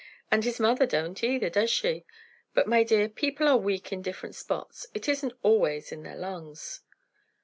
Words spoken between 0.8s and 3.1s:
don't either, does she? But, my dear,